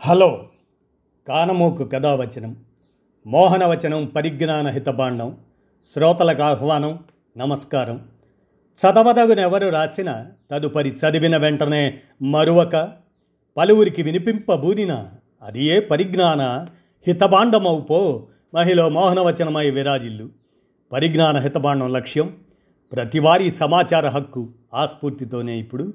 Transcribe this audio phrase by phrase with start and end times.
[0.00, 0.48] Hello
[1.28, 2.56] కానమోకు కథావచనం
[3.26, 5.36] మోహనవచనం పరిజ్ఞాన హితబాండం
[5.92, 6.98] శ్రోతలకు ఆహ్వానం
[7.36, 8.08] నమస్కారం.
[8.56, 12.92] చదవదగునెవరు రాసిన తదుపరి చదివిన వెంటనే మరువక
[13.56, 15.08] పలువురికి వినిపింపబూనిన
[15.42, 16.66] అది ఏ పరిజ్ఞాన
[17.06, 20.28] హితబాండమవుపో మహిళ మోహనవచనమై విరాజిల్లు.
[20.92, 22.36] పరిజ్ఞాన హితబాండం లక్ష్యం
[22.92, 25.94] ప్రతివారీ సమాచార హక్కు ఆస్ఫూర్తితోనే ఇప్పుడు.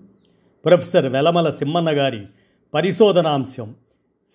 [0.66, 2.26] ప్రొఫెసర్ వెలమల సిమ్మన్న గారి
[2.74, 3.76] పరిశోధనాంశం.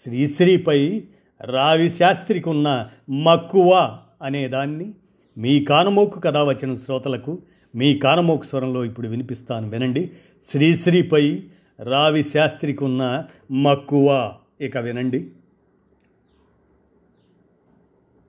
[0.05, 1.05] శ్రీశ్రీపై
[1.41, 4.95] రావి శాస్త్రికున్న మక్కువ అనేదాన్ని
[5.39, 7.43] మీ కానమోకు కథ వచ్చిన శ్రోతలకు
[7.75, 10.13] మీ కానమోకు స్వరంలో ఇప్పుడు వినిపిస్తాను వినండి.
[10.45, 11.43] శ్రీశ్రీపై
[11.83, 15.31] రావి శాస్త్రికున్న మక్కువ ఇక వినండి.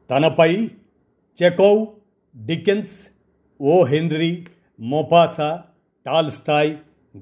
[0.09, 0.69] తనపై
[1.43, 1.87] Chekhov
[2.45, 3.09] Dickens
[3.61, 4.47] O Henry
[4.79, 5.63] Maupassant
[6.05, 6.77] Tolstoy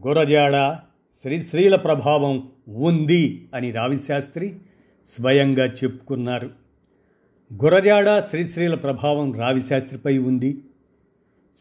[0.08, 0.80] Gurajada
[1.22, 4.56] శ్రీశ్రీల ప్రభావం ఉంది అని రావిశాస్త్రి
[5.08, 6.52] స్వయంగా చెప్పుకున్నారు.
[7.54, 10.58] గురజాడ శ్రీశ్రీల ప్రభావం రావిశాస్త్రిపై ఉంది.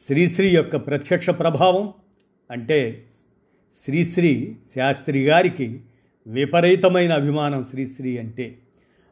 [0.06, 1.92] శ్రీశ్రీ యొక్క ప్రత్యక్ష ప్రభావం
[2.50, 3.04] అంటే
[3.74, 5.80] శ్రీశ్రీ శాస్త్రి గారికి
[6.26, 8.58] విపరీతమైన అభిమానం శ్రీశ్రీ అంటే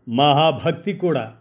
[0.08, 1.36] మహాభక్తి కూడా.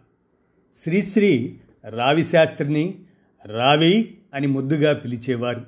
[0.83, 1.55] శ్రీశ్రీ
[1.89, 2.99] రావిశాస్త్రిని
[3.45, 5.65] రావి అని ముద్దుగా పిలిచేవారు.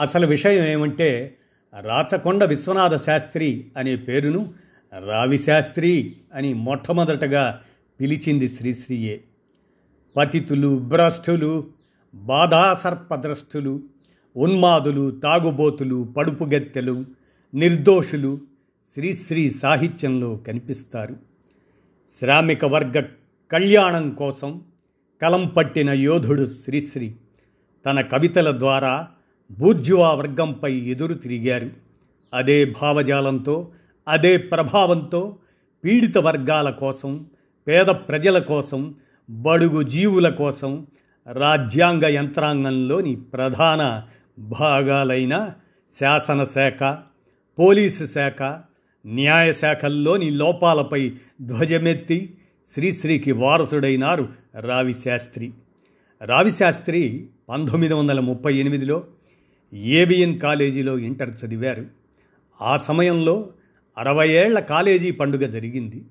[0.00, 1.36] అసలు విషయం ఏమంటే
[1.80, 4.54] రాచకొండ విశ్వనాథ శాస్త్రి అనే పేరును
[5.06, 7.60] రావిశాస్త్రి అని మొట్టమొదటగా
[8.00, 9.24] పిలిచింది శ్రీశ్రీయే.
[10.16, 11.70] పతితులు భ్రష్టులు
[12.14, 13.82] బాధాసర్పద్రష్టులు
[14.36, 17.04] ఉన్మాదులు తాగుబోతులు పడుపుగత్తెలు
[17.54, 18.40] నిర్దోషులు
[18.94, 21.16] శ్రీశ్రీ సాహిత్యంలో కనిపిస్తారు.
[22.20, 23.00] శ్రామిక వర్గ
[23.52, 24.62] కళ్యాణం కోసం
[25.22, 27.14] కలం పట్టిన యోధుడు శ్రీశ్రీ
[27.86, 29.08] తన కవితల ద్వారా
[29.50, 31.70] బూర్జువా వర్గంపై ఎదురు తిరిగారు.
[32.34, 33.72] అదే భావజాలంతో
[34.08, 35.38] అదే ప్రభావంతో
[35.84, 37.26] పీడిత వర్గాల కోసం
[37.68, 38.94] పేద ప్రజల కోసం
[39.30, 40.86] బడుగు జీవుల కోసం
[41.32, 44.02] రాజ్యాంగ యంత్రాంగంలోని ప్రధాన
[44.38, 45.52] భాగాలైన
[45.98, 46.98] శాసనశాఖ
[47.58, 48.42] పోలీసు శాఖ
[49.06, 52.34] న్యాయశాఖల్లోని లోపాలపై ధ్వజమెత్తి
[52.74, 54.28] శ్రీశ్రీకి వారసుడైనారు
[54.60, 55.52] రావిశాస్త్రి
[56.20, 59.04] రావిశాస్త్రి పంతొమ్మిది వందల ముప్పై ఎనిమిదిలో
[59.74, 61.86] ఏవిఎన్ కాలేజీలో ఇంటర్ చదివారు.
[62.62, 63.52] ఆ సమయంలో
[63.98, 66.04] అరవై ఏళ్ళ కాలేజీ పండుగ జరిగింది.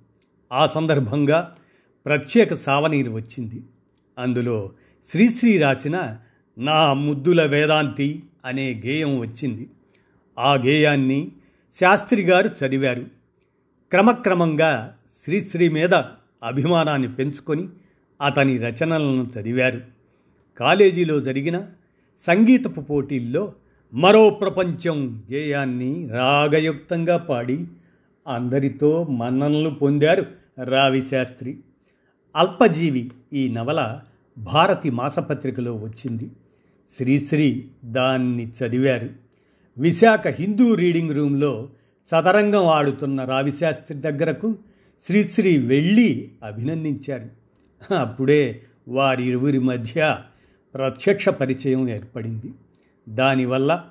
[0.52, 1.56] ఆ సందర్భంగా
[2.06, 3.62] ప్రత్యేక సావనీరు వచ్చింది.
[4.18, 4.72] అందులో
[5.06, 6.18] శ్రీశ్రీ రాసిన
[6.58, 9.70] నా ముద్దుల వేదాంతి అనే గేయం వచ్చింది.
[10.40, 11.32] ఆ గేయాన్ని
[11.80, 13.02] శాస్త్రి గారు చదివారు.
[13.92, 15.94] క్రమక్రమంగా శ్రీశ్రీ మీద
[16.44, 17.68] అభిమానాన్ని పెంచుకొని
[18.26, 19.82] అతని రచనలను చదివారు.
[20.60, 21.66] కాలేజీలో జరిగిన
[22.20, 23.54] సంగీతపు పోటీల్లో
[23.94, 27.66] మరో ప్రపంచం గేయాన్ని రాగయుక్తంగా పాడి
[28.28, 30.26] అందరితో మన్ననలు పొందారు
[30.64, 31.58] రావిశాస్త్రి
[32.36, 34.00] అల్పజీవి ఈ నవల
[34.38, 36.32] భారతి మాసపత్రికలో వచ్చింది.
[36.98, 39.10] శ్రీశ్రీ దాన్ని చదివారు.
[39.78, 41.70] విశాఖ హిందూ రీడింగ్ రూమ్లో
[42.10, 44.56] చదరంగం ఆడుతున్న రావిశాస్త్రి దగ్గరకు
[45.02, 47.30] శ్రీశ్రీ వెళ్ళి అభినందించారు.
[47.94, 50.18] అప్పుడే వారిరువురి మధ్య
[50.76, 52.54] ప్రత్యక్ష పరిచయం ఏర్పడింది.
[53.10, 53.86] దానివల్ల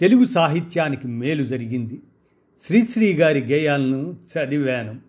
[0.00, 2.00] తెలుగు సాహిత్యానికి మేలు జరిగింది.
[2.66, 5.00] శ్రీశ్రీ గారి గేయాలను చదివాను.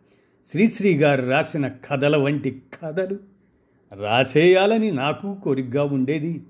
[0.52, 3.20] శ్రీశ్రీ గారు రాసిన కథల వంటి కథలు
[4.02, 6.44] రాసేయాలని నాకు కోరికగా ఉండేది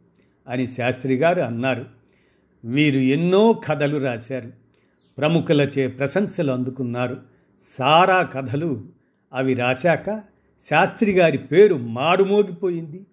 [0.48, 1.86] అని శాస్త్రి గారు అన్నారు.
[2.66, 4.52] వీరు ఎన్నో కథలు రాశారు.
[5.18, 7.18] ప్రముఖులచే ప్రశంసలు అందుకున్నారు.
[7.78, 8.86] సారా కథలు
[9.34, 10.22] అవి రాశాక
[10.70, 13.06] శాస్త్రి గారి పేరు మారుమోగిపోయింది.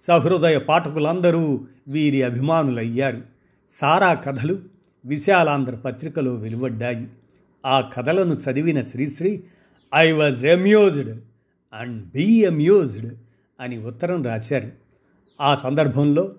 [0.00, 3.22] సహృదయ పాఠకులందరూ వీరి అభిమానులయ్యారు.
[3.80, 4.58] సారా కథలు
[5.04, 7.08] విశాలాంధ్ర పత్రికలో వెలువడ్డాయి.
[7.66, 9.42] ఆ కథలను చదివిన Sri Sri
[9.94, 11.20] I was amused
[11.74, 13.14] and be amused
[13.60, 14.72] అని ఉత్తరం రాశారు.
[15.40, 16.34] ఆ సందర్భంలో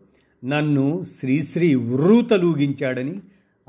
[0.45, 3.21] నన్ను శ్రీశ్రీ ఉర్రూతలూగించాడని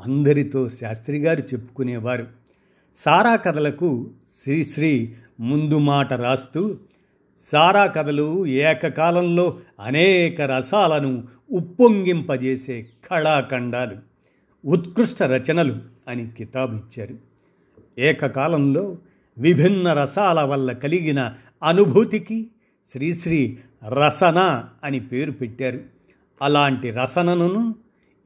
[0.05, 2.27] అందరితో శాస్త్రి గారు చెప్పుకునేవారు.
[2.97, 4.11] సారా కథలకు
[4.45, 6.77] శ్రీశ్రీ ముందు మాట రాస్తూ
[7.39, 13.97] సారా కథలు ఏకకాలంలో అనేక రసాలను ఉప్పొంగింపజేసే కళాఖండాలు
[14.65, 15.77] ఉత్కృష్ట రచనలు
[16.09, 17.15] అని కితాబిచ్చారు.
[17.99, 18.99] ఏకకాలంలో
[19.39, 22.51] విభిన్న రసాల వల్ల కలిగిన అనుభూతికి
[22.93, 25.81] శ్రీశ్రీ రసన అని పేరు పెట్టారు.
[26.43, 27.75] అలాంటి రసనను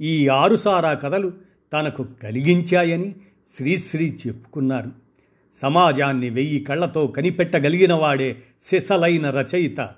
[0.00, 1.32] ఈ ఆరుసారా కథలు
[1.72, 3.14] తనకు కలిగించాయని
[3.56, 5.09] శ్రీశ్రీ చెప్పుకున్నారు.
[5.55, 9.91] సమాజాన్ని వెయ్యి కళ్ళతో కనిపెట్టగలిగినవాడే సిసలైన రచయిత.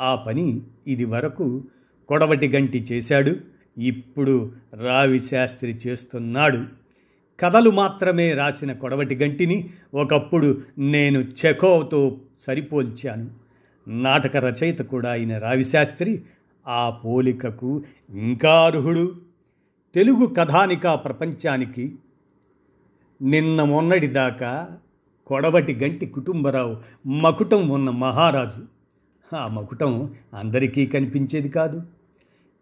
[0.00, 1.64] ఆ పని ఇది వరకు
[2.08, 3.36] కొడవటి గంటి చేశాడు
[3.78, 6.64] ఇప్పుడు రావి శాస్త్రి చేస్తున్నాడు.
[7.40, 13.30] కథలు మాత్రమే రాసిన కొడవటి గంటిని ఒకప్పుడు నేను చెకోతో సరిపోల్చాను.
[13.88, 16.22] నాటక రచయిత కూడా అయిన రావిశాస్త్రి
[16.68, 19.20] ఆ పోలికకు ఇంకా అర్హుడు.
[19.94, 21.94] తెలుగు కథానిక ప్రపంచానికి
[23.22, 24.78] నిన్న మొన్నటిదాకా
[25.26, 28.62] కొడవటి గంటి కుటుంబరావు మకుటం ఉన్న మహారాజు.
[29.36, 31.82] ఆ మకుటం అందరికీ కనిపించేది కాదు.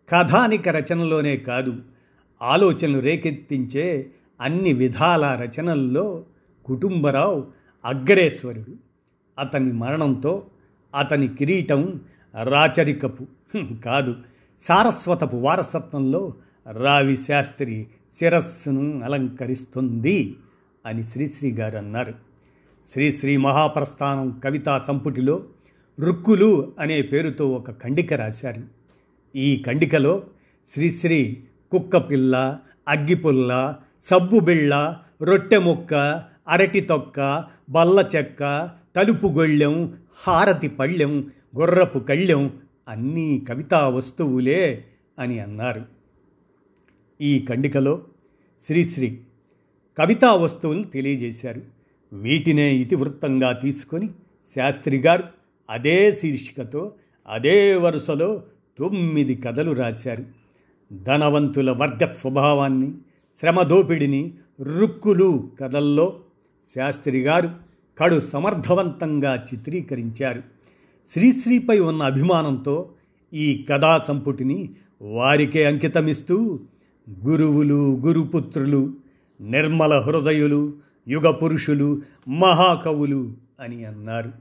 [0.09, 1.75] కథానిక రచనలోనే కాదు
[2.43, 4.11] ఆలోచనలు రేకెత్తించే
[4.41, 6.25] అన్ని విధాల రచనల్లో
[6.65, 7.47] కుటుంబరావు
[7.85, 8.75] అగ్రేశ్వరుడు
[9.39, 10.47] అతని మరణంతో
[10.99, 12.01] అతని కిరీటం
[12.43, 13.27] రాచరికపు.
[13.85, 14.17] కాదు
[14.61, 16.35] సారస్వతపు వారసత్వంలో
[16.71, 17.87] రావి శాస్త్రి
[18.19, 20.37] శిరస్సును అలంకరిస్తుంది
[20.87, 22.15] అని శ్రీశ్రీ గారు అన్నారు.
[22.89, 25.45] శ్రీశ్రీ మహాప్రస్థానం కవితా సంపుటిలో
[26.01, 28.63] రుక్కులు అనే పేరుతో ఒక ఖండిక రాశారు.
[29.37, 30.23] ఈ ఖండికలో
[30.69, 32.59] శ్రీశ్రీ కుక్కపిల్ల
[32.89, 35.95] అగ్గిపుల్ల సబ్బు బిళ్ళ రొట్టె ముక్క
[36.49, 39.95] అరటి తొక్క బల్ల చెక్క తలుపు గొళ్ళెం
[40.27, 42.57] హారతి పళ్ళెం గుర్రపు కళ్ళెం
[42.89, 44.85] అన్నీ కవితా వస్తువులే
[45.19, 45.94] అని అన్నారు.
[47.21, 48.03] ఈ ఖండికలో
[48.63, 49.19] శ్రీశ్రీ
[49.99, 51.63] కవితా వస్తువులను తెలియజేశారు.
[52.13, 54.09] వీటినే ఇతివృత్తంగా తీసుకొని
[54.55, 55.25] శాస్త్రి గారు
[55.71, 56.93] అదే శీర్షికతో
[57.29, 58.43] అదే వరుసలో
[58.79, 60.25] తొమ్మిది కథలు రాశారు.
[60.93, 62.93] ధనవంతుల వర్గ స్వభావాన్ని
[63.41, 66.21] శ్రమదోపిడిని రుక్కులు కథల్లో
[66.75, 67.51] శాస్త్రి గారు
[67.99, 70.43] కడు సమర్థవంతంగా చిత్రీకరించారు.
[71.09, 72.91] శ్రీశ్రీపై ఉన్న అభిమానంతో
[73.33, 74.71] ఈ కథా సంపుటిని
[75.03, 76.61] వారికే అంకితమిస్తూ
[77.11, 78.95] గురువులు గురుపుత్రులు
[79.41, 80.73] నిర్మల హృదయులు
[81.09, 84.33] యుగ పురుషులు మహాకవులు అని అన్నారు.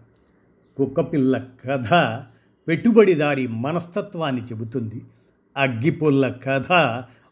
[0.77, 1.93] కుక్కపిల్ల కథ
[2.67, 5.01] పెట్టుబడిదారి మనస్తత్వాన్ని చెబుతుంది.
[5.57, 6.71] అగ్గిపుల్ల కథ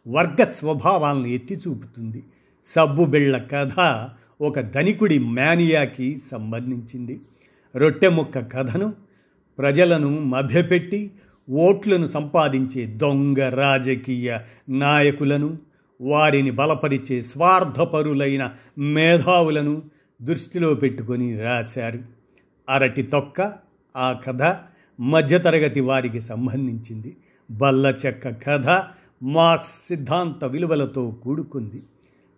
[0.07, 2.23] వర్గ స్వభావాలను ఎత్తి చూపుతుంది.
[2.65, 4.09] సబ్బుబిళ్ళ కథ
[4.41, 7.21] ఒక ధనికుడి మేనియాకి సంబంధించింది.
[7.75, 8.93] రొట్టె ముక్క కథను
[9.57, 11.11] ప్రజలను మభ్యపెట్టి
[11.49, 14.37] ఓట్లను సంపాదించే దొంగ రాజకీయ
[14.69, 15.57] నాయకులను
[16.01, 19.81] వారిని బలపరిచే స్వార్థపరులైన మేధావులను
[20.21, 21.99] దృష్టిలో పెట్టుకొని రాశారు.
[22.69, 23.53] అరటి తొక్క
[23.95, 24.55] ఆ కథ
[24.99, 27.17] మధ్యతరగతి వారికి సంబంధించింది.
[27.51, 28.83] బల్ల చెక్క కథ
[29.23, 31.83] మార్క్స్ సిద్ధాంత విలువలతో కూడుకుంది.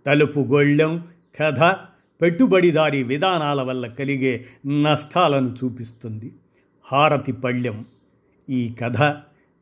[0.05, 1.03] తలుపు గొళ్ళెం
[1.41, 1.75] కథ
[2.21, 6.31] పెట్టుబడిదారి విధానాల వల్ల కలిగే నష్టాలను చూపిస్తుంది.
[6.83, 7.85] హారతి పళ్ళెం
[8.49, 9.15] ఈ కథ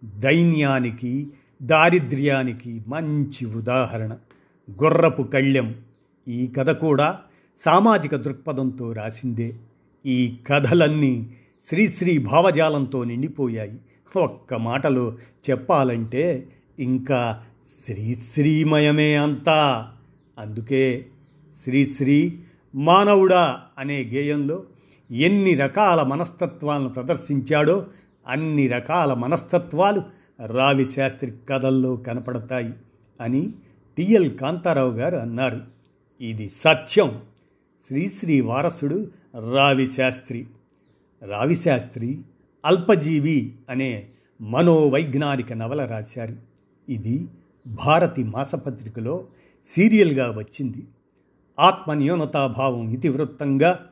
[0.04, 1.28] దైన్యానికి
[1.62, 4.18] దారిద్ర్యానికి మంచి ఉదాహరణ.
[4.84, 5.76] గుర్రపు కళ్ళెం
[6.28, 7.20] ఈ కథ కూడా
[7.58, 9.56] సామాజిక దృక్పథంతో రాసిందే.
[10.06, 11.30] ఈ కథలన్నీ
[11.70, 13.80] శ్రీశ్రీ భావజాలంతో నిండిపోయాయి.
[14.18, 15.18] ఒక్క మాటలో
[15.50, 16.48] చెప్పాలంటే
[16.80, 17.44] ఇంకా
[17.86, 19.92] శ్రీశ్రీమయమే అంతా.
[20.40, 21.06] అందుకే
[21.64, 22.40] శ్రీశ్రీ
[22.76, 24.64] మానవుడా అనే గేయంలో
[25.12, 27.86] ఎన్ని రకాల మనస్తత్వాలను ప్రదర్శించాడో
[28.28, 30.04] అన్ని రకాల మనస్తత్వాలు
[30.46, 32.74] రావి శాస్త్రి కథల్లో కనపడతాయి
[33.22, 33.54] అని
[33.98, 35.62] టిఎల్ కాంతారావు గారు అన్నారు.
[36.22, 37.22] ఇది సత్యం.
[37.88, 39.12] శ్రీశ్రీ వారసుడు
[39.54, 40.48] రావి శాస్త్రి.
[41.24, 42.22] రావి శాస్త్రి
[42.66, 44.10] అల్పజీవి అనే
[44.42, 46.36] మనోవైజ్ఞానిక నవల రాశారు.
[46.90, 47.28] ఇది
[47.68, 49.28] భారతి మాసపత్రికలో
[49.66, 50.84] సీరియల్గా వచ్చింది.
[51.60, 53.90] ఆత్మన్యూనతాభావం ఇతివృత్తంగా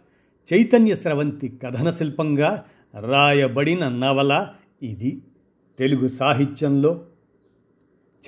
[0.54, 4.48] చైతన్య స్రవంతి కథన శిల్పంగా రాయబడిన నవల
[4.84, 5.22] ఇది.
[5.80, 7.06] తెలుగు సాహిత్యంలో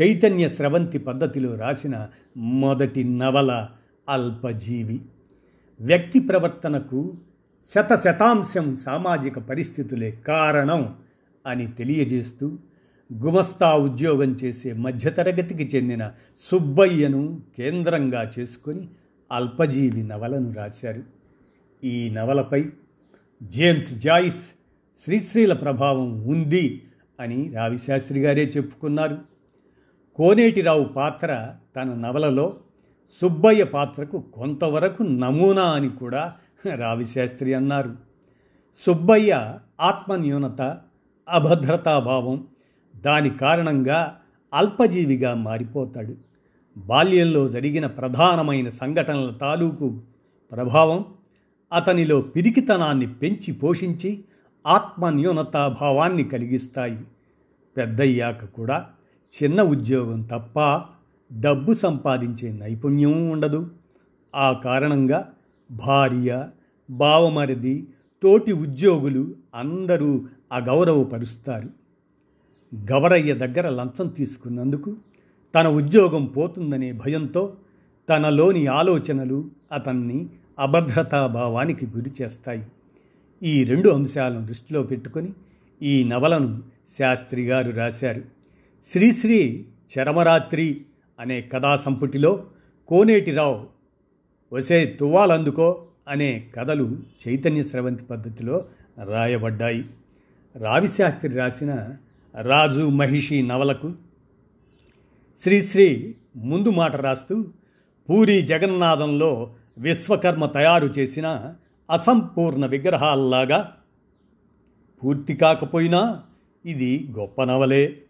[0.01, 3.67] చైతన్య స్రవంతి పద్ధతిలో రాసిన మొదటి నవల
[4.09, 5.01] అల్పజీవి.
[5.81, 7.17] వ్యక్తి ప్రవర్తనకు
[7.69, 10.95] శత శతాంశం సామాజిక పరిస్థితులే కారణం
[11.45, 12.57] అని తెలియజేస్తూ
[13.13, 16.11] గుమస్తా ఉద్యోగం చేసే మధ్యతరగతికి చెందిన
[16.51, 18.87] సుబ్బయ్యను కేంద్రంగా చేసుకొని
[19.31, 21.03] అల్పజీవి నవలను రాశారు.
[21.83, 22.69] ఈ నవలపై
[23.41, 24.49] జేమ్స్ జాయిస్
[25.05, 26.83] శ్రీశ్రీల ప్రభావం ఉంది
[27.19, 29.17] అని రావిశాస్త్రి గారే చెప్పుకున్నారు.
[30.15, 32.57] కోనేటిరావు పాత్ర తన నవలలో
[33.21, 36.33] సుబ్బయ్య పాత్రకు కొంతవరకు నమూనా అని కూడా
[36.75, 37.95] రావిశాస్త్రి అన్నారు.
[38.85, 40.77] సుబ్బయ్య ఆత్మన్యూనత
[41.29, 42.47] అభద్రతాభావం
[42.95, 44.17] దాని కారణంగా
[44.53, 46.15] అల్పజీవిగా మారిపోతాడు.
[46.77, 49.99] బాల్యంలో జరిగిన ప్రధానమైన సంఘటనల తాలూకు
[50.51, 51.05] ప్రభావం
[51.73, 54.23] అతనిలో పిరికితనాన్ని పెంచి పోషించి
[54.67, 57.03] ఆత్మన్యూనతాభావాన్ని కలిగిస్తాయి.
[57.77, 58.87] పెద్దయ్యాక కూడా
[59.31, 60.83] చిన్న ఉద్యోగం తప్ప
[61.33, 63.69] డబ్బు సంపాదించే నైపుణ్యం ఉండదు.
[64.35, 65.33] ఆ కారణంగా
[65.71, 66.47] భార్య
[66.89, 67.87] బావమరిది
[68.23, 71.69] తోటి ఉద్యోగులు అందరూ అగౌరవపరుస్తారు.
[72.91, 74.97] గవరయ్య దగ్గర లంచం తీసుకున్నందుకు
[75.55, 77.53] తన ఉద్యోగం పోతుందనే భయంతో
[78.09, 80.29] తనలోని ఆలోచనలు అతన్ని
[80.61, 82.65] అభద్రతాభావానికి గురి చేస్తాయి.
[83.43, 85.33] ఈ రెండు అంశాలను దృష్టిలో పెట్టుకొని
[85.81, 86.63] ఈ నవలను
[86.97, 88.21] శాస్త్రి గారు రాశారు.
[88.85, 90.81] శ్రీశ్రీ చరమరాత్రి
[91.19, 92.45] అనే కథా సంపుటిలో
[92.87, 93.67] కోనేటిరావు
[94.53, 98.65] వసే తువ్వాలందుకో అనే కథలు చైతన్య స్రవంతి పద్ధతిలో
[99.03, 99.85] రాయబడ్డాయి.
[100.55, 101.95] రావిశాస్త్రి రాసిన
[102.41, 103.93] రాజు మహిషి నవలకు
[105.39, 107.45] శ్రీశ్రీ ముందు మాట రాస్తూ
[108.09, 111.55] పూరి జగన్నాథంలో విశ్వకర్మ తయారు చేసిన
[111.89, 113.77] అసంపూర్ణ విగ్రహాల్లాగా
[115.03, 116.23] పూర్తి కాకపోయినా
[116.65, 118.01] ఇది గొప్ప నవలే.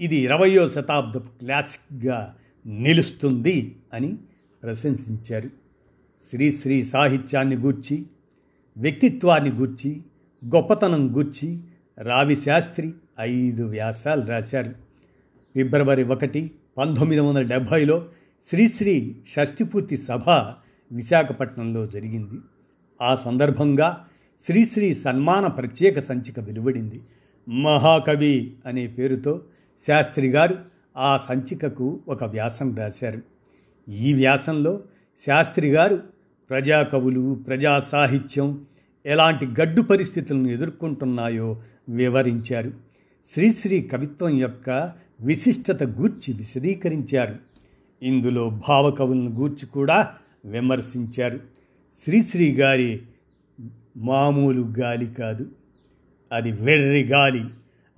[0.00, 2.34] ఇది ఇరవయో శతాబ్దపు క్లాసిక్గా
[2.66, 4.18] నిలుస్తుంది అని
[4.62, 5.50] ప్రశంసించారు.
[6.30, 8.06] శ్రీశ్రీ సాహిత్యాన్ని గూర్చి
[8.76, 10.02] వ్యక్తిత్వాన్ని గూర్చి
[10.46, 11.60] గొప్పతనం గూర్చి
[11.98, 14.70] రావి శాస్త్రి ఐదు వ్యాసాలు రాశారు.
[15.54, 18.08] ఫిబ్రవరి ఒకటి పంతొమ్మిది వందల డెబ్భైలో
[18.44, 20.30] శ్రీశ్రీ షష్ఠిపూర్తి సభ
[20.92, 22.38] విశాఖపట్నంలో జరిగింది.
[23.02, 24.06] ఆ సందర్భంగా
[24.46, 27.02] శ్రీశ్రీ సన్మాన ప్రత్యేక సంచిక వెలువడింది.
[27.48, 29.40] మహాకవి అనే పేరుతో
[29.86, 30.58] శాస్త్రి గారు
[30.96, 33.22] ఆ సంచికకు ఒక వ్యాసం రాశారు.
[33.90, 34.80] ఈ వ్యాసంలో
[35.26, 36.02] శాస్త్రి గారు
[36.50, 38.66] ప్రజాకవులు ప్రజా సాహిత్యం
[39.06, 42.72] ఎలాంటి గడ్డు పరిస్థితులను ఎదుర్కొంటున్నాయో వివరించారు.
[43.26, 47.36] శ్రీశ్రీ కవిత్వం యొక్క విశిష్టత గూర్చి విశదీకరించారు.
[48.02, 51.40] ఇందులో భావకవులను గూర్చి కూడా విమర్శించారు.
[52.04, 53.02] శ్రీశ్రీ గారి
[53.96, 55.46] మామూలు గాలి కాదు.
[56.32, 57.44] అది వెర్రి గాలి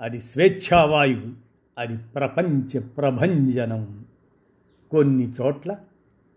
[0.01, 1.33] అది స్వేచ్ఛావాయువు
[1.79, 4.05] అది ప్రపంచ ప్రభంజనం.
[4.91, 5.77] కొన్ని చోట్ల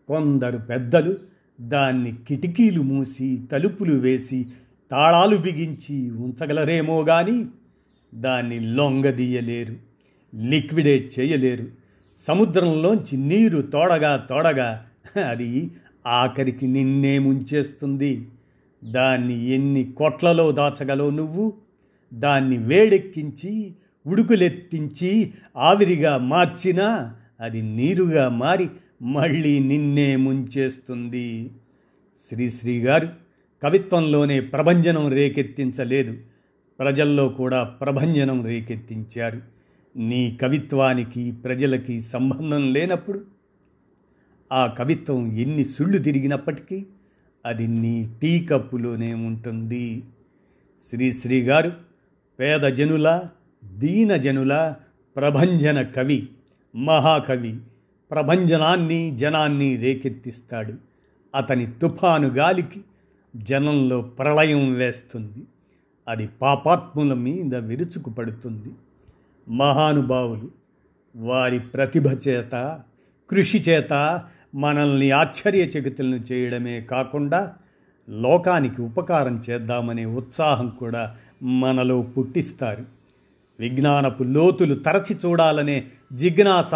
[0.08, 1.18] కొందరు పెద్దలు
[1.62, 4.46] దాన్ని కిటికీలు మూసి తలుపులు వేసి
[4.92, 7.46] తాళాలు బిగించి ఉంచగలరేమో కానీ
[8.16, 9.76] దాన్ని లొంగదీయలేరు
[10.36, 11.68] లిక్విడేట్ చేయలేరు.
[12.28, 14.86] సముద్రంలోంచి నీరు తోడగా తోడగా
[15.30, 15.72] అది
[16.08, 18.28] ఆఖరికి నిన్నే ముంచేస్తుంది.
[18.92, 21.54] దాన్ని ఎన్ని కొట్లలో దాచగలవు నువ్వు?
[22.14, 23.76] దాన్ని వేడెక్కించి
[24.08, 28.70] ఉడుకులెత్తించి ఆవిరిగా మార్చినా అది నీరుగా మారి
[29.02, 31.52] మళ్ళీ నిన్నే ముంచేస్తుంది.
[32.30, 33.10] శ్రీశ్రీ గారు
[33.64, 36.18] కవిత్వంలోనే ప్రభంజనం రేకెత్తించలేదు.
[36.80, 39.42] ప్రజల్లో కూడా ప్రభంజనం రేకెత్తించారు.
[39.98, 43.35] నీ కవిత్వానికి ప్రజలకి సంబంధం లేనప్పుడు
[44.52, 46.86] ఆ కవిత్వం ఎన్ని సుళ్ళు తిరిగినప్పటికీ
[47.46, 50.04] అది నీ టీ కప్పులోనే ఉంటుంది.
[50.90, 51.72] శ్రీశ్రీ గారు
[52.40, 53.22] పేద జనుల
[53.66, 54.76] దీన జనుల
[55.16, 56.30] ప్రభంజన కవి
[56.76, 57.60] మహాకవి
[58.12, 60.74] ప్రభంజనాన్ని జనాన్ని రేకెత్తిస్తాడు.
[61.36, 62.82] అతని తుఫాను గాలికి
[63.36, 65.44] జనంలో ప్రళయం వేస్తుంది.
[66.08, 68.70] అది పాపాత్ముల మీద విరుచుకు పడుతుంది
[69.50, 70.52] మహానుభావులు
[71.16, 72.80] వారి ప్రతిభ చేత
[73.30, 74.22] కృషి చేత
[74.56, 77.54] మనల్ని ఆశ్చర్యచకితులను చేయడమే కాకుండా
[78.10, 82.86] లోకానికి ఉపకారం చేద్దామనే ఉత్సాహం కూడా మనలో పుట్టిస్తారు.
[83.60, 86.76] విజ్ఞానపు లోతులు తరచి చూడాలనే జిజ్ఞాస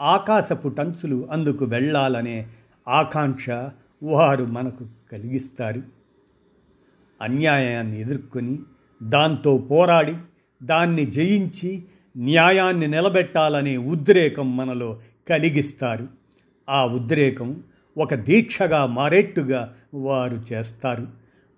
[0.00, 2.46] ఆకాశపు టంచులు అందుకు వెళ్ళాలనే
[2.88, 3.50] ఆకాంక్ష
[4.02, 5.82] వారు మనకు కలిగిస్తారు.
[7.22, 8.58] అన్యాయాన్ని ఎదుర్కొని
[9.02, 10.14] దాంతో పోరాడి
[10.62, 11.84] దాన్ని జయించి
[12.16, 16.08] న్యాయాన్ని నిలబెట్టాలనే ఉద్రేకం మనలో కలిగిస్తారు.
[16.68, 17.62] ఆ ఉద్రేకం
[17.98, 21.06] ఒక దీక్షగా మారేట్టుగా వారు చేస్తారు.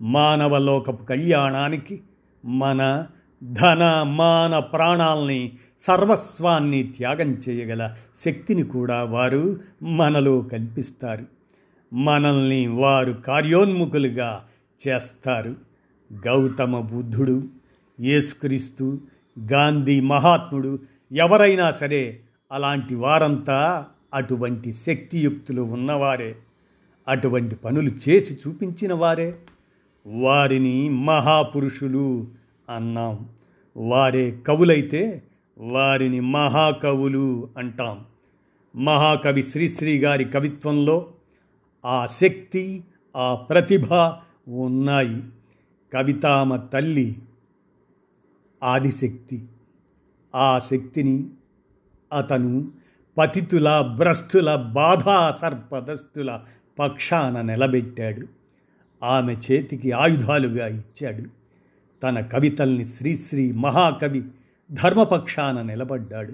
[0.02, 2.00] మానవలోకపు కళ్యాణానికి
[2.44, 3.06] మన
[3.44, 5.52] ధన మాన ప్రాణాల్ని
[5.86, 7.94] సర్వస్వాన్ని త్యాగం చేయగల
[8.24, 11.24] శక్తిని కూడా వారు మనలో కల్పిస్తారు.
[11.92, 14.44] మనల్ని వారు కార్యోన్ముఖులుగా
[14.88, 15.56] చేస్తారు.
[16.26, 17.44] గౌతమ బుద్ధుడు
[18.00, 19.00] యేసుక్రీస్తు
[19.52, 20.78] గాంధీ మహాత్ముడు
[21.12, 22.20] ఎవరైనా సరే
[22.52, 26.36] అలాంటి వారంతా అటువంటి శక్తియుక్తులు ఉన్నవారే.
[27.08, 29.38] అటువంటి పనులు చేసి చూపించిన వారే.
[30.06, 32.28] వారిని మహాపురుషులు
[32.68, 33.28] అన్నాం.
[33.76, 35.22] వారే కవులైతే
[35.58, 38.04] వారిని మహాకవులు అంటాం.
[38.76, 41.12] మహాకవి శ్రీశ్రీ గారి కవిత్వంలో
[41.84, 42.84] ఆ శక్తి
[43.16, 43.94] ఆ ప్రతిభ
[44.48, 45.22] ఉన్నాయి.
[45.92, 47.18] కవితామ తల్లి
[48.62, 49.44] ఆదిశక్తి.
[50.34, 51.26] ఆ శక్తిని
[52.12, 52.70] అతను
[53.18, 56.40] పతితుల భ్రష్టుల బాధా సర్పదస్తుల
[56.78, 58.26] పక్షాన నిలబెట్టాడు.
[59.04, 61.22] ఆమె చేతికి ఆయుధాలుగా ఇచ్చాడు.
[62.02, 64.24] తన కవితల్ని శ్రీశ్రీ మహాకవి
[64.72, 66.32] ధర్మపక్షాన నిలబడ్డాడు.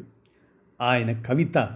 [0.80, 1.70] ఆయన కవిత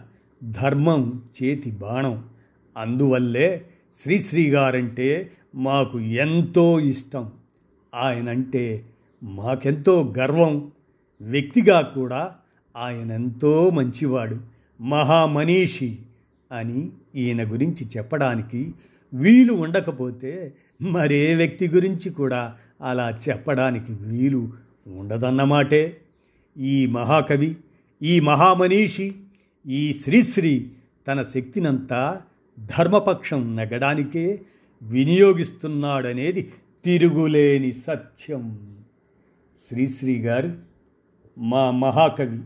[0.44, 2.28] ధర్మం చేతి బాణం.
[2.76, 3.66] అందువల్లే
[4.02, 7.32] శ్రీశ్రీ గారంటే మాకు ఎంతో ఇష్టం.
[7.94, 8.86] ఆయనంటే
[9.22, 10.72] మాకెంతో గర్వం.
[11.20, 12.35] వ్యక్తిగా కూడా
[12.76, 14.40] ఆయనెంతో మంచివాడు
[14.80, 15.98] మహామనీషి
[16.52, 18.74] అని ఈయన గురించి చెప్పడానికి
[19.14, 24.52] వీలు ఉండకపోతే మరే వ్యక్తి గురించి కూడా అలా చెప్పడానికి వీలు
[24.86, 25.96] ఉండదన్నమాటే.
[26.58, 27.56] ఈ మహాకవి
[28.02, 29.14] ఈ మహామనీషి
[29.66, 30.70] ఈ శ్రీశ్రీ
[31.08, 32.20] తన శక్తినంతా
[32.78, 34.42] ధర్మపక్షం నెగడానికే
[34.82, 36.52] వినియోగిస్తున్నాడనేది
[36.84, 38.74] తిరుగులేని సత్యం.
[39.68, 40.52] శ్రీశ్రీ గారు
[41.38, 42.40] మా మహాకవి.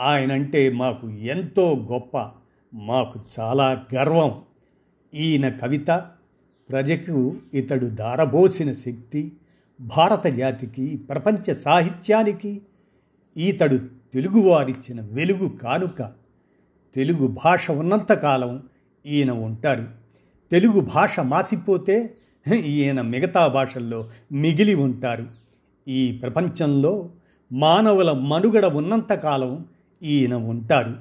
[0.00, 2.30] ఆయనంటే మాకు ఎంతో గొప్ప
[2.74, 4.42] మాకు చాలా గర్వం.
[5.14, 5.90] ఈయన కవిత
[6.70, 9.32] ప్రజకు ఇతడు దారబోసిన శక్తి
[9.80, 12.62] భారత జాతికి ప్రపంచ సాహిత్యానికి
[13.36, 13.76] ఈతడు
[14.14, 16.02] తెలుగువారిచ్చిన వెలుగు కానుక.
[16.94, 18.62] తెలుగు భాష ఉన్నంతకాలం
[19.06, 19.86] ఈయన ఉంటారు.
[20.50, 22.14] తెలుగు భాష మాసిపోతే
[22.54, 25.26] ఈయన మిగతా భాషల్లో మిగిలి ఉంటారు.
[25.88, 27.10] ఈ ప్రపంచంలో
[27.52, 29.64] మానవుల మనుగడ ఉన్నంతకాలం
[30.02, 30.94] ఈయన ఉంటారు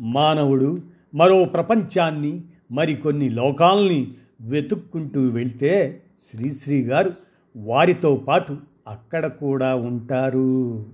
[0.00, 0.78] మానవుడు
[1.14, 7.12] మరో ప్రపంచాన్ని మరికొన్ని లోకాల్ని వెతుక్కుంటూ వెళ్తే శ్రీశ్రీ గారు
[7.56, 10.86] వారితో పాటు అక్కడ కూడా ఉంటారు.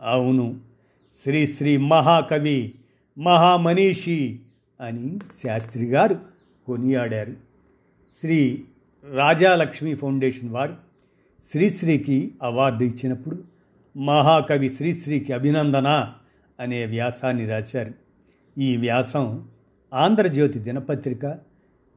[0.00, 0.60] అవును
[1.24, 2.74] శ్రీశ్రీ మహాకవి
[3.18, 4.40] మహామనీషి
[4.80, 6.18] అని శాస్త్రి గారు
[6.66, 7.36] కొనియాడారు.
[8.20, 8.64] శ్రీ
[9.12, 10.76] రాజాలక్ష్మి ఫౌండేషన్ వారు
[11.50, 13.44] శ్రీశ్రీకి అవార్డు ఇచ్చినప్పుడు
[13.96, 16.14] మహాకవి శ్రీశ్రీకి అభినందన.
[16.60, 17.94] అనే వ్యాసాన్ని రాశారు.
[18.58, 19.48] ఈ వ్యాసం
[19.92, 21.38] ఆంధ్రజ్యోతి దినపత్రిక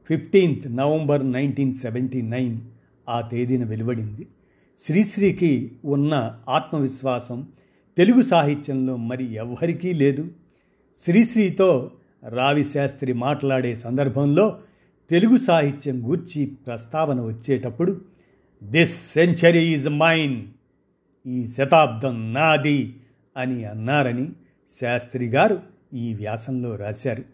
[0.08, 2.60] fifteenth November nineteen seventy nine
[3.08, 4.26] ఆ తేదీన వెలువడింది.
[4.78, 7.46] శ్రీశ్రీకి ఉన్న ఆత్మవిశ్వాసం
[7.96, 10.30] తెలుగు సాహిత్యంలో మరి ఎవ్వరికీ లేదు.
[11.04, 11.90] శ్రీశ్రీతో
[12.28, 14.60] రావిశాస్త్రి మాట్లాడే సందర్భంలో
[15.10, 18.00] తెలుగు సాహిత్యం గూర్చి ప్రస్తావన వచ్చేటప్పుడు
[18.62, 20.46] దిస్ సెంచరీ ఈజ్ మైన్
[21.26, 22.96] ఈ శతాబ్దం నాది
[23.36, 24.28] అని అన్నారని
[24.80, 25.60] శాస్త్రి గారు
[25.94, 27.24] ఈ వ్యాసంలో రాశారు.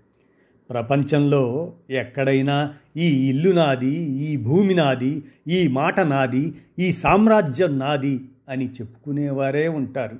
[0.70, 8.70] ప్రపంచంలో ఎక్కడైనా ఈ ఇల్లు నాది ఈ భూమి నాది ఈ మాట నాది ఈ సామ్రాజ్యం నాది అని
[8.70, 10.18] చెప్పుకునేవారే ఉంటారు.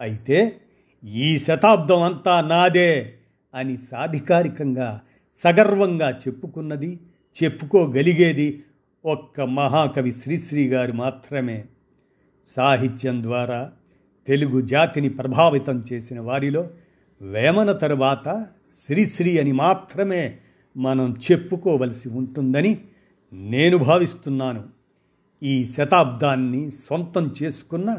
[0.00, 0.60] అయితే
[1.04, 3.14] ఈ శతాబ్దం అంతా నాదే
[3.54, 5.00] అని సాధికారికంగా
[5.44, 7.00] సగర్వంగా చెప్పుకున్నది
[7.42, 8.64] చెప్పుకోగలిగేది
[9.04, 11.64] ఒక్క మహాకవి శ్రీశ్రీ గారు మాత్రమే.
[12.46, 13.72] సాహిత్యం ద్వారా
[14.26, 16.68] తెలుగు జాతిని ప్రభావితం చేసిన వారిలో
[17.22, 18.46] వేమన తరువాత
[18.86, 20.36] శ్రీశ్రీ అని మాత్రమే
[20.76, 22.78] మనం చెప్పుకోవలసి ఉంటుందని
[23.32, 24.64] నేను భావిస్తున్నాను.
[25.42, 27.96] ఈ శతాబ్దాన్ని సొంతం చేసుకున్న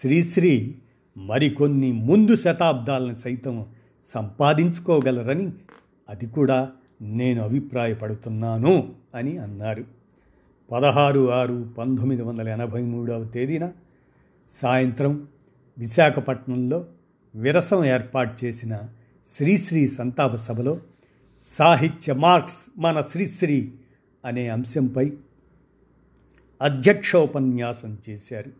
[0.00, 0.74] శ్రీశ్రీ
[1.16, 3.66] మరికొన్ని ముందు శతాబ్దాలను సైతం
[4.02, 5.52] సంపాదించుకోగలరని
[6.08, 6.72] అది కూడా
[7.02, 9.84] నేను అభిప్రాయపడుతున్నాను అని అన్నారు.
[10.72, 13.72] పదహారు ఆరు పంతొమ్మిది వందల ఎనభై మూడవ తేదీన
[14.50, 15.26] సాయంత్రం
[15.78, 16.86] విశాఖపట్నంలో
[17.34, 18.80] విరసం ఏర్పాటు చేసిన
[19.30, 20.80] శ్రీశ్రీ సంతాప సభలో
[21.44, 23.72] సాహిత్య మార్క్స్ మన శ్రీశ్రీ
[24.24, 25.12] అనే అంశంపై
[26.62, 28.50] అధ్యక్షోపన్యాసం చేశారు.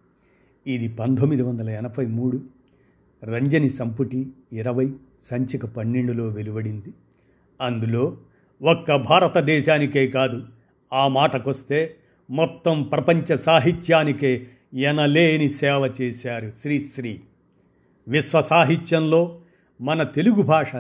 [0.67, 2.43] ఇది పంతొమ్మిది వందల ఎనభై మూడు
[3.25, 6.95] రంజని సంపుటి ఇరవై సంచిక పన్నెండులో వెలువడింది.
[7.61, 8.17] అందులో
[8.63, 10.45] ఒక్క భారతదేశానికే కాదు
[10.93, 11.97] ఆ మాటకొస్తే
[12.31, 17.21] మొత్తం ప్రపంచ సాహిత్యానికే ఎనలేని సేవ చేశారు శ్రీశ్రీ
[18.09, 19.41] విశ్వ సాహిత్యంలో
[19.81, 20.75] మన తెలుగు భాష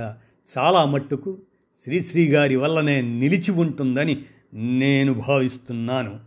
[0.58, 1.38] చాలా మట్టుకు
[1.84, 4.22] శ్రీశ్రీ గారి వల్లనే నిలిచి ఉంటుందని
[4.54, 6.20] నేను భావిస్తున్నాను.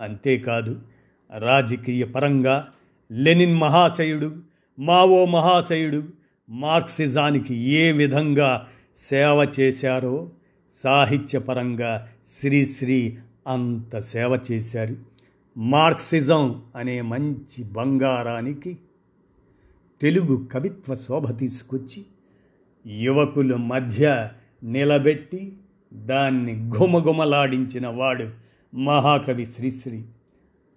[0.00, 0.80] అంతేకాదు
[1.38, 2.68] రాజకీయ పరంగా
[3.12, 4.36] లెనిన్ మహాశయుడు
[4.78, 6.02] మావో మహాశయుడు
[6.50, 8.66] మార్క్సిజానికి ఏ విధంగా
[8.98, 10.30] సేవ చేశారో
[10.82, 12.08] సాహిత్యపరంగా
[12.40, 15.09] శ్రీశ్రీ అంత సేవ చేశారు.
[15.56, 18.78] మార్క్సిజం అనే మంచి బంగారానికి
[20.00, 22.06] తెలుగు కవిత్వ శోభ తీసుకొచ్చి
[22.86, 24.30] యువకుల మధ్య
[24.62, 25.56] నిలబెట్టి
[25.92, 28.30] దాన్ని ఘుమఘుమలాడించిన వాడు
[28.76, 30.04] మహాకవి శ్రీశ్రీ.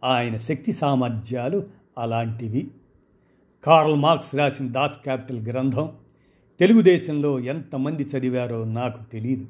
[0.04, 2.72] ఆయన శక్తి సామర్థ్యాలు అలాంటివి.
[3.64, 5.92] కార్ల్ మార్క్స్ రాసిన దాస్ క్యాపిటల్ గ్రంథం
[6.60, 9.48] తెలుగుదేశంలో ఎంతమంది చదివారో నాకు తెలియదు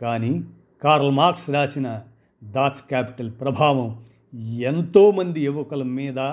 [0.00, 0.44] కానీ
[0.82, 2.02] కార్ల్ మార్క్స్ రాసిన
[2.44, 6.32] దాస్ క్యాపిటల్ ప్రభావం ఎంతోమంది యువకుల మీద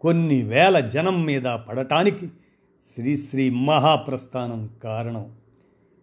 [0.00, 2.28] కొన్ని వేల జనం మీద పడటానికి
[2.94, 5.32] శ్రీశ్రీ మహాప్రస్థానం కారణం.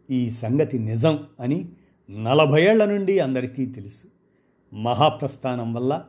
[0.09, 1.65] ఈ సంగతి నిజం అని
[2.09, 4.03] నలభై ఏళ్ళ నుండి అందరికీ తెలుసు.
[4.75, 6.05] మహాప్రస్థానం వల్ల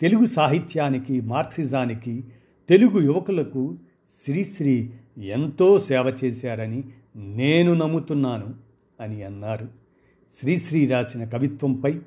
[0.00, 2.24] తెలుగు సాహిత్యానికి మార్క్సిజానికి
[2.68, 3.76] తెలుగు యువకులకు
[4.24, 6.84] శ్రీశ్రీ ఎంతో సేవ చేశారని
[7.16, 8.54] నేను నమ్ముతున్నాను
[9.00, 9.68] అని అన్నారు.
[10.40, 12.00] శ్రీశ్రీ రాసిన కవిత్వంపై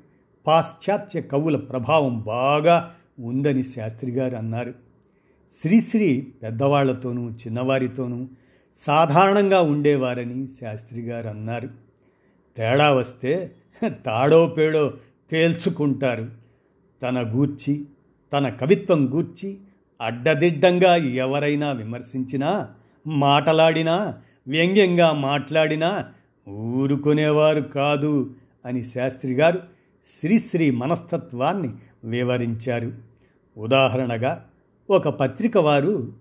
[0.46, 4.74] పాశ్చాత్య కవుల ప్రభావం బాగా ఉందని శాస్త్రి గారు అన్నారు
[5.60, 8.28] శ్రీశ్రీ పెద్దవాళ్ళతోనూ చిన్నవారితోనూ
[8.76, 11.68] సాధారణంగా ఉండేవారని శాస్త్రి గారు అన్నారు
[12.56, 13.54] తేడా వస్తే
[14.06, 14.94] తాడో పేడో
[15.30, 16.30] తేల్చుకుంటారు.
[17.02, 17.84] తన గూర్చి
[18.32, 19.58] తన కవిత్వం గూర్చి
[20.00, 22.68] అడ్డదిడ్డంగా ఎవరైనా విమర్శించినా
[23.06, 26.08] మాటలాడినా వ్యంగ్యంగా మాట్లాడినా
[26.48, 29.62] ఊరుకునేవారు కాదు అని శాస్త్రి గారు
[30.06, 31.70] శ్రీశ్రీ మనస్తత్వాన్ని
[32.04, 32.92] వివరించారు.
[33.56, 34.48] ఉదాహరణగా
[34.90, 36.12] ఒక పత్రిక వారు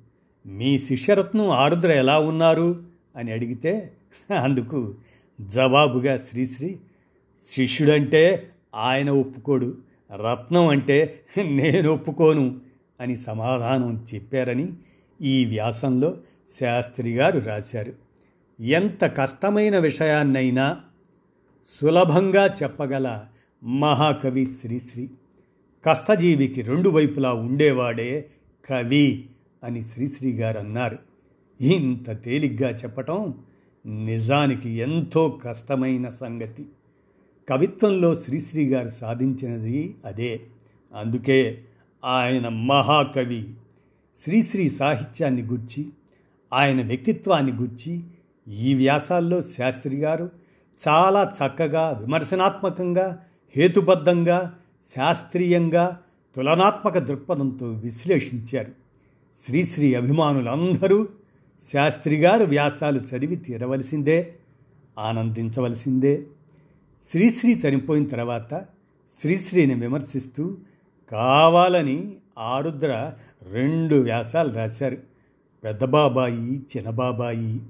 [0.45, 2.83] మీ శిష్యరత్నం ఆరుద్ర ఎలా ఉన్నారు?
[3.15, 3.93] అని అడిగితే
[4.43, 4.95] అందుకు
[5.41, 6.79] జవాబుగా శ్రీశ్రీ
[7.45, 9.77] శిష్యుడంటే ఆయన ఒప్పుకోడు
[10.15, 12.59] రత్నం అంటే నేను ఒప్పుకోను
[13.01, 14.73] అని సమాధానం చెప్పారని
[15.21, 16.17] ఈ వ్యాసంలో
[16.61, 17.93] శాస్త్రి గారు రాశారు.
[18.61, 20.81] ఎంత కష్టమైన విషయాన్నైనా
[21.81, 23.25] సులభంగా చెప్పగల
[23.63, 25.09] మహాకవి శ్రీశ్రీ
[25.85, 28.29] కష్టజీవికి రెండు వైపులా ఉండేవాడే
[28.65, 29.29] కవి
[29.63, 30.99] అని శ్రీశ్రీ గారు అన్నారు
[31.61, 33.33] ఇంత తేలిగ్గా చెప్పటం
[34.05, 36.65] నిజానికి ఎంతో కష్టమైన సంగతి.
[37.49, 40.41] కవిత్వంలో శ్రీశ్రీ గారు సాధించినది అదే.
[40.95, 41.63] అందుకే
[42.05, 43.53] ఆయన మహాకవి.
[44.23, 45.89] శ్రీశ్రీ సాహిత్యాన్ని గుర్చి
[46.53, 48.03] ఆయన వ్యక్తిత్వాన్ని గుర్చి
[48.47, 50.31] ఈ వ్యాసాల్లో శాస్త్రి గారు
[50.87, 54.59] చాలా చక్కగా విమర్శనాత్మకంగా హేతుబద్ధంగా
[54.95, 56.01] శాస్త్రీయంగా
[56.35, 58.71] తులనాత్మక దృక్పథంతో విశ్లేషించారు.
[59.39, 61.07] శ్రీశ్రీ అభిమానులందరూ
[61.73, 64.35] శాస్త్రి గారు వ్యాసాలు చదివి తీరవలసిందే
[64.99, 66.23] ఆనందించవలసిందే.
[67.11, 68.65] శ్రీశ్రీ చనిపోయిన తర్వాత
[69.21, 70.57] శ్రీశ్రీని విమర్శిస్తూ
[71.11, 73.13] కావాలని ఆరుద్ర
[73.51, 74.97] రెండు వ్యాసాలు రాశారు.
[75.63, 77.61] పెద్దబాబాయి చిన్నబాబాయి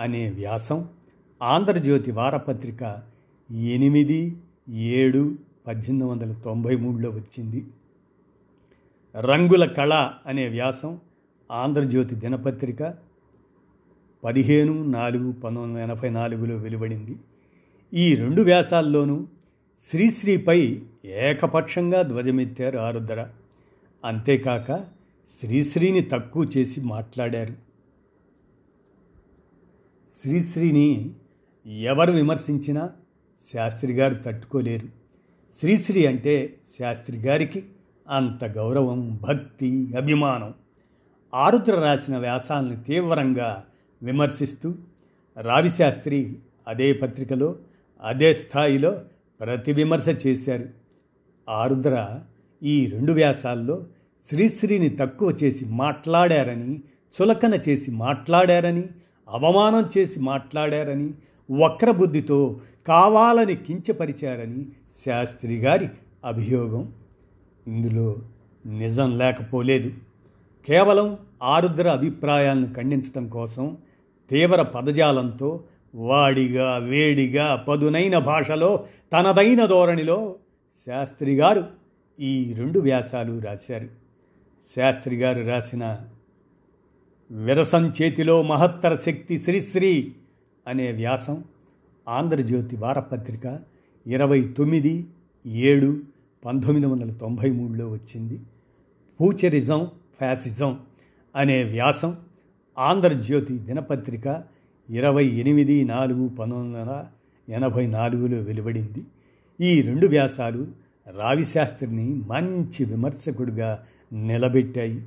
[0.00, 0.88] అనే వ్యాసం
[1.42, 3.02] ఆంధ్రజ్యోతి వారపత్రిక
[3.50, 4.36] ఎనిమిది
[4.70, 5.34] ఏడు
[5.66, 7.66] పద్దెనిమిది వందల తొంభై మూడులో వచ్చింది.
[9.20, 11.00] రంగుల కళ అనే వ్యాసం
[11.50, 12.94] ఆంధ్రజ్యోతి దినపత్రిక
[14.24, 17.16] పదిహేను నాలుగు పంతొమ్మిది వందల ఎనభై నాలుగులో వెలువడింది.
[17.94, 19.26] ఈ రెండు వ్యాసాల్లోనూ
[19.90, 23.28] శ్రీశ్రీపై ఏకపక్షంగా ధ్వజమెత్తారు ఆరుద్ర.
[24.04, 24.72] అంతేకాక
[25.40, 27.54] శ్రీశ్రీని తక్కువ చేసి మాట్లాడారు.
[30.22, 31.10] శ్రీశ్రీని
[31.66, 32.90] ఎవరు విమర్శించినా
[33.54, 34.88] శాస్త్రి గారు తట్టుకోలేరు.
[35.60, 37.64] శ్రీశ్రీ అంటే శాస్త్రి గారికి
[38.08, 40.54] అంత గౌరవం భక్తి అభిమానం.
[41.34, 43.64] ఆరుద్ర రాసిన వ్యాసాలను తీవ్రంగా
[44.02, 44.74] విమర్శిస్తూ
[45.40, 46.36] రావిశాస్త్రి
[46.68, 47.56] అదే పత్రికలో
[48.02, 49.00] అదే స్థాయిలో
[49.40, 50.68] ప్రతి విమర్శ చేశారు.
[51.48, 52.20] ఆరుద్ర
[52.62, 53.86] ఈ రెండు వ్యాసాల్లో
[54.24, 56.80] శ్రీశ్రీని తక్కువ చేసి మాట్లాడారని
[57.16, 58.84] చులకన చేసి మాట్లాడారని
[59.28, 61.14] అవమానం చేసి మాట్లాడారని
[61.50, 64.66] వక్రబుద్ధితో కావాలని కించపరిచారని
[65.06, 65.88] శాస్త్రి గారి
[66.24, 66.92] అభియోగం.
[67.66, 68.16] ఇందులో
[68.66, 69.92] నిజం లేకపోలేదు.
[70.66, 73.76] కేవలం ఆరుద్ర అభిప్రాయాలను ఖండించటం కోసం
[74.30, 80.34] తీవ్ర పదజాలంతో వాడిగా వేడిగా పదునైన భాషలో తనదైన ధోరణిలో
[80.86, 81.64] శాస్త్రి గారు
[82.20, 83.88] ఈ రెండు వ్యాసాలు రాశారు.
[84.76, 85.98] శాస్త్రి గారు రాసిన
[87.30, 90.14] విరసం చేతిలో మహత్తర శక్తి శ్రీశ్రీ
[90.68, 91.44] అనే వ్యాసం
[92.08, 93.60] ఆంధ్రజ్యోతి వారపత్రిక
[94.06, 95.06] ఇరవై తొమ్మిది
[95.46, 96.00] ఏడు
[96.44, 98.40] పంతొమ్మిది వందల తొంభై మూడులో వచ్చింది.
[99.20, 100.80] పూచరిజం ఫ్యాసిజం
[101.36, 102.16] అనే వ్యాసం
[102.78, 104.44] ఆంధ్రజ్యోతి దినపత్రిక
[104.90, 107.06] ఇరవై ఎనిమిది నాలుగు పంతొమ్మిది వందల
[107.48, 109.04] ఎనభై నాలుగులో వెలువడింది.
[109.60, 110.66] ఈ రెండు వ్యాసాలు
[111.16, 115.06] రావిశాస్త్రిని మంచి విమర్శకుడిగా నిలబెట్టాయి.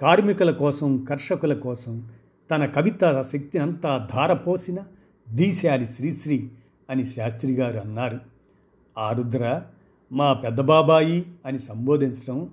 [0.00, 2.08] కార్మికుల కోసం కర్షకుల కోసం
[2.52, 4.78] తన కవిత శక్తిని అంతా ధారపోసిన
[5.28, 6.50] దీశాలి శ్రీశ్రీ
[6.90, 8.20] అని శాస్త్రి గారు అన్నారు.
[8.98, 9.62] ఆరుద్ర
[10.12, 12.50] మా పెద్దబాబాయి అని సంబోధించడం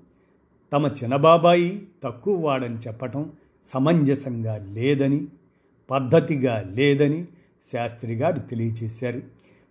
[0.74, 3.32] తమ చిన్నబాబాయి తక్కువ వాడని చెప్పటం
[3.66, 5.28] సమంజసంగా లేదని
[5.90, 7.28] పద్ధతిగా లేదని
[7.72, 9.22] శాస్త్రి గారు తెలియచేశారు.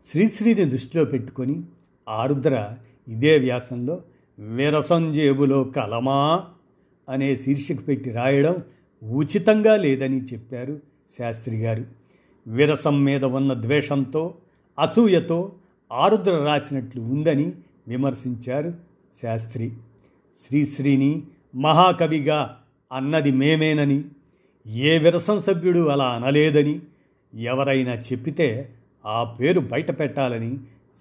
[0.07, 1.62] శ్రీశ్రీని దృష్టిలో పెట్టుకొని
[2.09, 2.77] ఆరుద్ర
[3.09, 4.03] ఇదే వ్యాసంలో
[4.38, 6.45] విరసం జేబులో కలమా
[7.09, 8.62] అనే శీర్షిక పెట్టి రాయడం
[9.02, 10.80] ఉచితంగా లేదని చెప్పారు
[11.18, 11.84] శాస్త్రి గారు
[12.46, 14.34] విరసం మీద ఉన్న ద్వేషంతో
[14.78, 15.52] అసూయతో
[15.92, 17.52] ఆరుద్ర రాసినట్లు ఉందని
[17.88, 18.74] విమర్శించారు
[19.22, 19.72] శాస్త్రి.
[20.46, 21.22] శ్రీశ్రీని
[21.54, 22.61] మహాకవిగా
[22.92, 24.04] అన్నది మేమేనని
[24.66, 26.80] ఏ విరసం సభ్యుడు అలా అనలేదని
[27.34, 28.74] ఎవరైనా చెప్పితే
[29.06, 30.58] ఆ పేరు బయట పెట్టాలని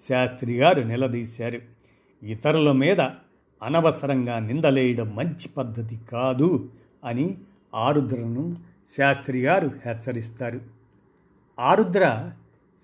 [0.08, 1.60] శాస్త్రి గారు నిలదీశారు.
[2.22, 3.00] ఇతరుల మీద
[3.62, 6.68] అనవసరంగా నిందలేయడం మంచి పద్ధతి కాదు
[7.04, 7.38] అని
[7.74, 8.56] ఆరుద్రను
[8.96, 10.60] శాస్త్రి గారు హెచ్చరిస్తారు.
[11.58, 12.32] ఆరుద్ర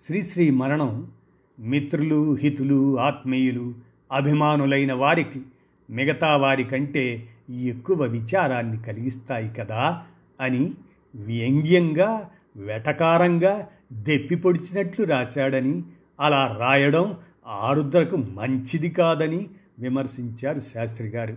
[0.06, 1.10] శ్రీశ్రీ మరణం
[1.58, 3.74] మిత్రులు హితులు ఆత్మీయులు
[4.12, 5.42] అభిమానులైన వారికి
[5.90, 10.02] మిగతా వారికంటే ఎక్కువ విచారాన్ని కలిగిస్తాయి కదా
[10.40, 10.74] అని
[11.14, 15.82] వ్యంగ్యంగా వెటకారంగా దెప్పి పొడిచినట్లు రాశాడని
[16.20, 17.16] అలా రాయడం
[17.46, 21.36] ఆరుద్రకు మంచిది కాదని విమర్శించారు శాస్త్రి గారు.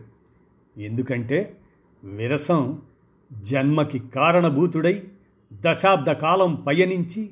[0.77, 1.57] ఎందుకంటే
[2.03, 2.81] విరసం
[3.33, 5.03] జన్మకి కారణభూతుడై
[5.53, 7.29] దశాబ్ద కాలం పయనించి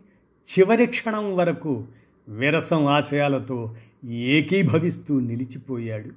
[0.49, 1.86] చివరి క్షణం వరకు
[2.27, 6.10] విరసం ఆశయాలతో ఏకీభవిస్తూ నిలిచిపోయాడు.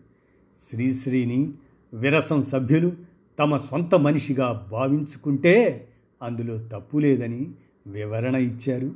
[0.71, 1.53] శ్రీశ్రీని
[1.95, 2.93] విరసం సభ్యులు
[3.39, 5.89] తమ సొంత మనిషిగా భావించుకుంటే
[6.23, 7.51] అందులో తప్పు లేదని
[7.87, 8.95] వివరణ ఇచ్చారు.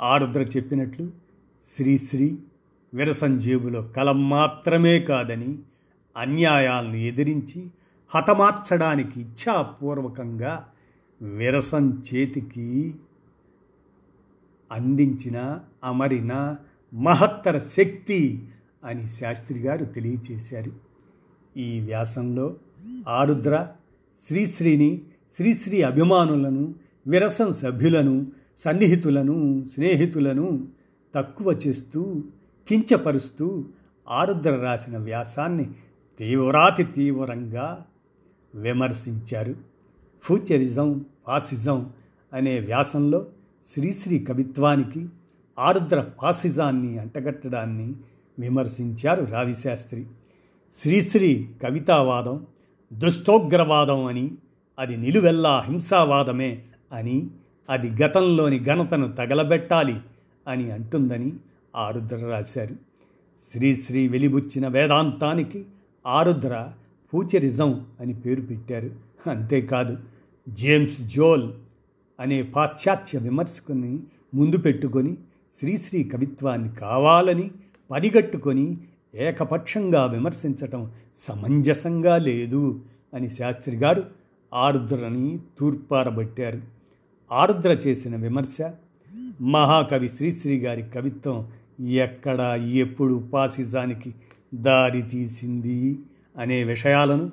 [0.00, 1.10] ఆరుద్ర చెప్పినట్లు
[1.76, 2.36] శ్రీశ్రీ
[2.94, 5.58] విరసం జేబులో కలం మాత్రమే కాదని
[6.16, 7.66] అన్యాయాలను ఎదిరించి
[8.14, 10.68] హతమార్చడానికి ఇచ్ఛాపూర్వకంగా
[11.22, 12.94] విరసం చేతికి
[14.72, 16.56] అందించిన అమరిన
[16.94, 18.48] మహత్తర శక్తి
[18.84, 20.72] అని శాస్త్రి గారు తెలియచేశారు.
[21.56, 22.56] ఈ వ్యాసంలో
[23.08, 23.68] ఆరుద్ర
[24.26, 25.02] శ్రీశ్రీని
[25.36, 26.74] శ్రీశ్రీ అభిమానులను
[27.06, 28.26] విరసం సభ్యులను
[28.58, 30.66] సన్నిహితులను స్నేహితులను
[31.14, 32.22] తక్కువ చేస్తూ
[32.68, 33.64] కించపరుస్తూ
[34.08, 35.70] ఆరుద్ర రాసిన వ్యాసాన్ని
[36.18, 37.84] తీవ్రాతి తీవ్రంగా
[38.54, 39.54] విమర్శించారు.
[40.22, 41.90] ఫ్యూచరిజం ఫాసిజం
[42.32, 43.26] అనే వ్యాసంలో
[43.74, 45.06] శ్రీశ్రీ కవిత్వానికి
[45.58, 47.94] ఆరుద్ర ఫాసిజాన్ని అంటగట్టడాన్ని
[48.38, 50.06] విమర్శించారు రావిశాస్త్రి.
[50.74, 52.46] శ్రీశ్రీ కవితావాదం
[52.92, 54.30] దుష్టోగ్రవాదం అని
[54.78, 56.62] అది నిలువెల్లా హింసావాదమే
[56.92, 57.26] అని
[57.70, 60.00] అది గతంలోని ఘనతను తగలబెట్టాలి
[60.48, 61.32] అని అంటుందని
[61.76, 62.76] ఆరుద్ర రాశారు.
[63.52, 65.64] శ్రీశ్రీ వెలిబుచ్చిన వేదాంతానికి
[66.06, 66.72] ఆరుద్ర
[67.12, 68.90] ఫ్యూచరిజం అని పేరు పెట్టారు.
[69.26, 69.98] అంతేకాదు
[70.48, 71.52] జేమ్స్ జోల్
[72.20, 74.00] అనే పాశ్చాత్య విమర్శకుని
[74.34, 75.16] ముందు పెట్టుకొని
[75.60, 77.50] శ్రీశ్రీ కవిత్వాన్ని కావాలని
[77.90, 78.78] పనిగట్టుకొని
[79.14, 82.80] ఏకపక్షంగా విమర్శించటం సమంజసంగా లేదు
[83.14, 84.04] అని శాస్త్రి గారు
[84.54, 86.62] ఆరుద్రని తూర్పారబట్టారు.
[87.32, 88.56] ఆరుద్ర చేసిన విమర్శ
[89.40, 91.52] మహాకవి శ్రీశ్రీ గారి కవిత్వం
[91.84, 92.40] ఎక్కడ
[92.74, 94.14] ఎప్పుడు పాశిజానికి
[94.54, 95.98] దారి తీసింది
[96.36, 97.30] అనే విషయాలను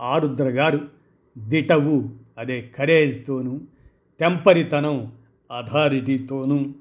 [0.00, 0.88] ఆరుద్ర గారు
[1.38, 3.60] దిటవు అదే కరేజ్తోనూ
[4.20, 5.12] టెంపరితనం
[5.58, 6.74] అథారిటీతోనూ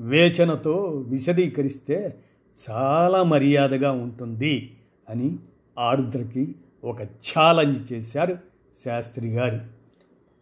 [0.00, 2.22] వేచనతో విశదీకరిస్తే
[2.70, 4.76] చాలా మర్యాదగా ఉంటుంది
[5.08, 5.36] అని
[5.78, 6.54] ఆరుద్రకి
[6.84, 8.38] ఒక ఛాలెంజ్ చేశారు
[8.84, 9.60] శాస్త్రి గారు.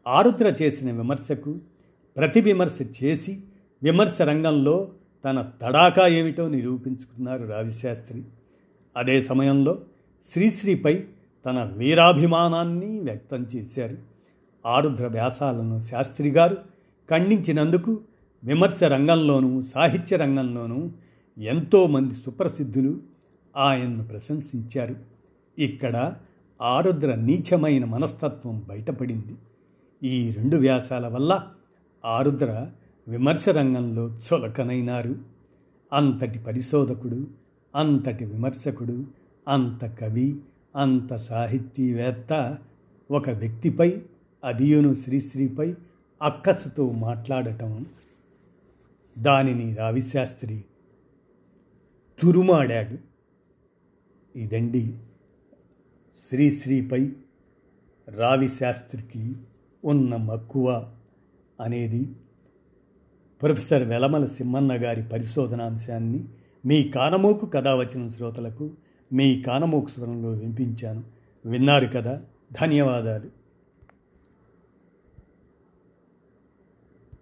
[0.08, 1.58] ఆరుద్ర చేసిన విమర్శకు
[2.16, 3.40] ప్రతి విమర్శ చేసి
[3.82, 4.92] విమర్శ రంగంలో
[5.24, 8.24] తన తడాకా ఏమిటో నిరూపించుకున్నారు రావిశాస్త్రి
[8.96, 9.78] అదే సమయంలో
[10.24, 11.04] శ్రీశ్రీపై
[11.46, 13.98] తన వీరాభిమానాన్ని వ్యక్తం చేశారు.
[14.66, 16.56] ఆరుద్ర వ్యాసాలను శాస్త్రి గారు
[17.10, 18.00] ఖండించినందుకు
[18.44, 20.90] విమర్శ రంగంలోనూ సాహిత్య రంగంలోనూ
[21.38, 23.00] ఎంతోమంది సుప్రసిద్ధులు
[23.56, 24.96] ఆయన్ను ప్రశంసించారు.
[25.58, 26.14] ఇక్కడ
[26.62, 29.36] ఆరుద్ర నీచమైన మనస్తత్వం బయటపడింది.
[30.02, 31.46] ఈ రెండు వ్యాసాల వల్ల
[32.04, 32.70] ఆరుద్ర
[33.08, 35.14] విమర్శ రంగంలో చులకనైనారు.
[35.92, 37.26] అంతటి పరిశోధకుడు
[37.76, 39.06] అంతటి విమర్శకుడు
[39.48, 40.40] అంత కవి
[40.76, 42.58] అంత సాహితీవేత్త
[43.10, 44.02] ఒక వ్యక్తిపై
[44.44, 45.74] అదియును శ్రీశ్రీపై
[46.22, 47.86] అక్కసుతో మాట్లాడటం
[49.18, 50.64] దానిని రావిశాస్త్రి
[52.22, 52.98] తురుమాడాడు.
[54.38, 54.98] ఇదండి
[56.28, 57.12] శ్రీశ్రీపై
[58.08, 59.36] రావిశాస్త్రికి
[59.84, 60.92] ఉన్న మక్కువ
[61.60, 62.12] అనేది
[63.42, 66.24] ప్రొఫెసర్ వెలమల సింహన్న గారి పరిశోధనాంశాన్ని
[66.66, 68.70] మీ కానమోకు కథ వచ్చిన శ్రోతలకు
[69.12, 71.02] మీ కానమోకు స్వరంలో వినిపించాను.
[71.46, 72.22] విన్నారు కదా?
[72.60, 73.35] ధన్యవాదాలు.